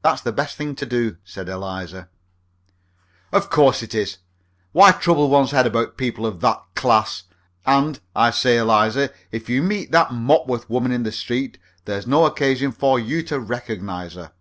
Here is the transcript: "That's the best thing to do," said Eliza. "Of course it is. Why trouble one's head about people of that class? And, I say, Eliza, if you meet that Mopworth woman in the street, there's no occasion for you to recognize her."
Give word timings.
"That's 0.00 0.22
the 0.22 0.32
best 0.32 0.56
thing 0.56 0.74
to 0.76 0.86
do," 0.86 1.18
said 1.24 1.46
Eliza. 1.46 2.08
"Of 3.32 3.50
course 3.50 3.82
it 3.82 3.94
is. 3.94 4.16
Why 4.72 4.92
trouble 4.92 5.28
one's 5.28 5.50
head 5.50 5.66
about 5.66 5.98
people 5.98 6.24
of 6.24 6.40
that 6.40 6.62
class? 6.74 7.24
And, 7.66 8.00
I 8.16 8.30
say, 8.30 8.56
Eliza, 8.56 9.10
if 9.30 9.50
you 9.50 9.62
meet 9.62 9.90
that 9.92 10.10
Mopworth 10.10 10.70
woman 10.70 10.90
in 10.90 11.02
the 11.02 11.12
street, 11.12 11.58
there's 11.84 12.06
no 12.06 12.24
occasion 12.24 12.72
for 12.72 12.98
you 12.98 13.22
to 13.24 13.38
recognize 13.38 14.14
her." 14.14 14.32